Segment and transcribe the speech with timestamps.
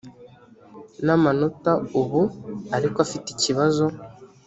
[1.05, 2.21] n amanota ubu
[2.75, 3.85] ariko afite ikibazo